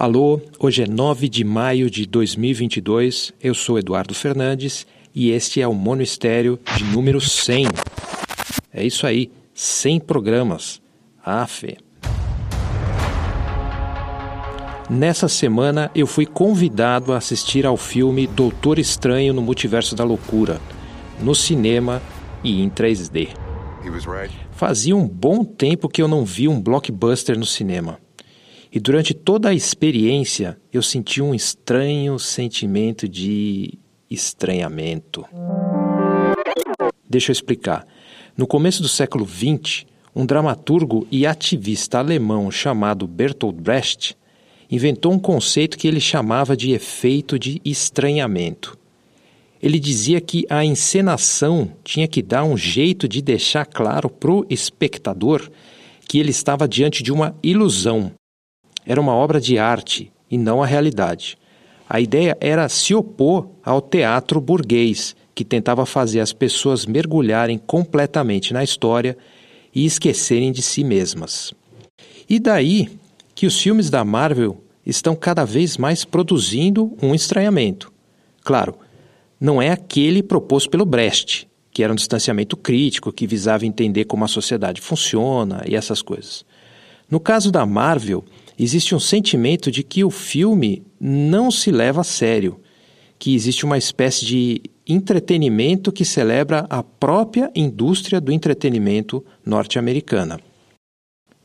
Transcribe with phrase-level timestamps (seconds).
[0.00, 3.34] Alô, hoje é 9 de maio de 2022.
[3.38, 7.66] Eu sou Eduardo Fernandes e este é o Mono Estéreo de número 100.
[8.72, 10.80] É isso aí, 100 programas.
[11.46, 11.76] Fé.
[14.88, 20.58] Nessa semana eu fui convidado a assistir ao filme Doutor Estranho no Multiverso da Loucura,
[21.20, 22.00] no cinema
[22.42, 23.28] e em 3D.
[24.52, 27.98] Fazia um bom tempo que eu não vi um blockbuster no cinema.
[28.72, 35.24] E durante toda a experiência, eu senti um estranho sentimento de estranhamento.
[37.08, 37.84] Deixa eu explicar.
[38.36, 39.84] No começo do século XX,
[40.14, 44.16] um dramaturgo e ativista alemão chamado Bertolt Brecht
[44.70, 48.78] inventou um conceito que ele chamava de efeito de estranhamento.
[49.60, 54.46] Ele dizia que a encenação tinha que dar um jeito de deixar claro para o
[54.48, 55.50] espectador
[56.08, 58.12] que ele estava diante de uma ilusão,
[58.86, 61.38] era uma obra de arte e não a realidade.
[61.88, 68.52] A ideia era se opor ao teatro burguês, que tentava fazer as pessoas mergulharem completamente
[68.52, 69.16] na história
[69.74, 71.52] e esquecerem de si mesmas.
[72.28, 72.88] E daí
[73.34, 77.92] que os filmes da Marvel estão cada vez mais produzindo um estranhamento.
[78.44, 78.76] Claro,
[79.40, 84.24] não é aquele proposto pelo Brecht, que era um distanciamento crítico que visava entender como
[84.24, 86.44] a sociedade funciona e essas coisas.
[87.10, 88.24] No caso da Marvel,
[88.62, 92.60] existe um sentimento de que o filme não se leva a sério,
[93.18, 100.38] que existe uma espécie de entretenimento que celebra a própria indústria do entretenimento norte-americana.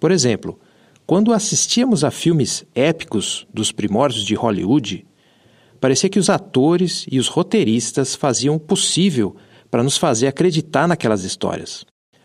[0.00, 0.58] Por exemplo,
[1.06, 5.06] quando assistíamos a filmes épicos dos primórdios de Hollywood,
[5.78, 9.36] parecia que os atores e os roteiristas faziam o possível
[9.70, 11.84] para nos fazer acreditar naquelas histórias.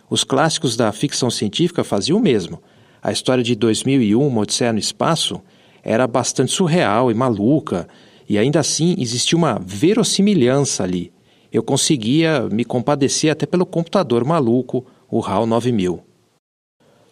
[0.10, 2.62] Os clássicos da ficção científica faziam o mesmo
[3.08, 5.42] a história de 2001, Uma Odisseia no Espaço,
[5.82, 7.88] era bastante surreal e maluca,
[8.28, 11.14] e ainda assim existia uma verossimilhança ali.
[11.50, 16.04] Eu conseguia me compadecer até pelo computador maluco, o HAL 9000.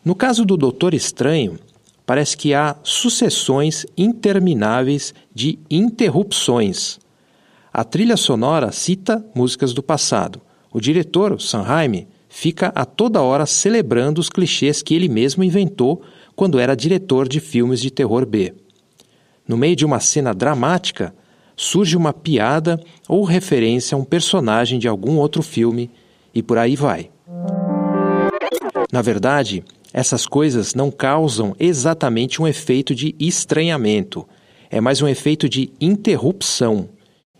[0.03, 1.57] No caso do Doutor Estranho,
[2.05, 6.99] parece que há sucessões intermináveis de interrupções.
[7.71, 10.41] A trilha sonora cita músicas do passado.
[10.73, 12.05] O diretor, Sanheim,
[12.35, 16.01] fica a toda hora celebrando os clichês que ele mesmo inventou
[16.35, 18.53] quando era diretor de filmes de terror B.
[19.47, 21.15] No meio de uma cena dramática,
[21.55, 25.89] surge uma piada ou referência a um personagem de algum outro filme
[26.33, 27.09] e por aí vai.
[28.91, 29.63] Na verdade,
[29.93, 34.27] essas coisas não causam exatamente um efeito de estranhamento,
[34.69, 36.89] é mais um efeito de interrupção.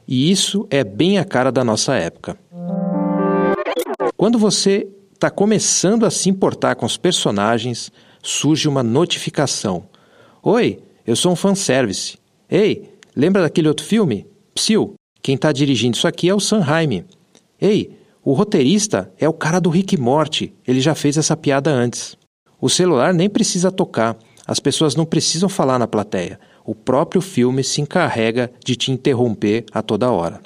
[0.07, 2.37] E isso é bem a cara da nossa época.
[4.17, 7.91] Quando você está começando a se importar com os personagens,
[8.23, 9.89] surge uma notificação.
[10.41, 12.17] Oi, eu sou um fanservice.
[12.49, 14.25] Ei, lembra daquele outro filme?
[14.53, 17.03] Psil, quem está dirigindo isso aqui é o Sanheim.
[17.59, 17.91] Ei,
[18.23, 22.17] o roteirista é o cara do Rick Morty, ele já fez essa piada antes.
[22.61, 26.39] O celular nem precisa tocar, as pessoas não precisam falar na plateia.
[26.63, 30.39] O próprio filme se encarrega de te interromper a toda hora.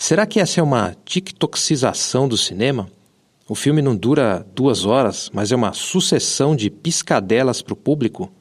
[0.00, 2.88] Será que essa é uma tiktoxização do cinema?
[3.48, 8.32] O filme não dura duas horas, mas é uma sucessão de piscadelas para o público?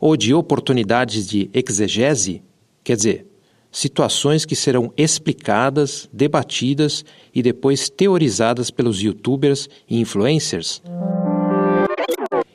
[0.00, 2.40] Ou de oportunidades de exegese?
[2.84, 3.26] Quer dizer,
[3.72, 7.04] situações que serão explicadas, debatidas
[7.34, 10.80] e depois teorizadas pelos youtubers e influencers?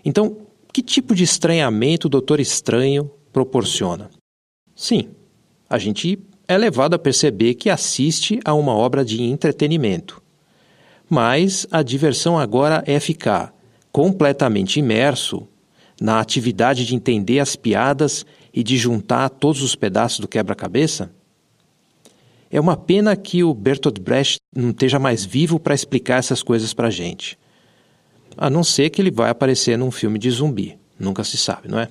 [0.05, 0.37] Então,
[0.71, 4.09] que tipo de estranhamento o Doutor Estranho proporciona?
[4.73, 5.09] Sim,
[5.69, 6.17] a gente
[6.51, 10.22] é levado a perceber que assiste a uma obra de entretenimento.
[11.09, 13.53] Mas a diversão agora é ficar
[13.91, 15.47] completamente imerso
[16.00, 21.11] na atividade de entender as piadas e de juntar todos os pedaços do quebra-cabeça?
[22.50, 26.73] É uma pena que o Bertolt Brecht não esteja mais vivo para explicar essas coisas
[26.73, 27.40] para a gente.
[28.35, 30.78] A não ser que ele vai aparecer num filme de zumbi.
[31.00, 31.88] Nunca se sabe, não é?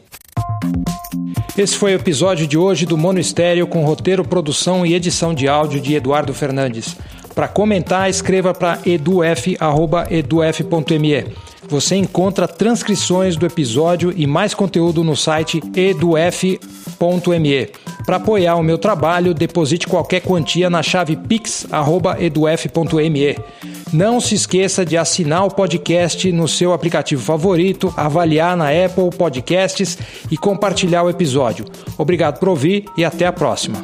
[1.59, 5.49] Esse foi o episódio de hoje do Mono Estéreo com roteiro, produção e edição de
[5.49, 6.97] áudio de Eduardo Fernandes.
[7.35, 9.57] Para comentar, escreva para eduf.eduf.me.
[11.69, 16.61] Você encontra transcrições do episódio e mais conteúdo no site eduf.me.
[18.05, 21.71] Para apoiar o meu trabalho, deposite qualquer quantia na chave pix.eduf.me.
[23.93, 29.99] Não se esqueça de assinar o podcast no seu aplicativo favorito, avaliar na Apple Podcasts
[30.31, 31.65] e compartilhar o episódio.
[31.99, 33.83] Obrigado por ouvir e até a próxima.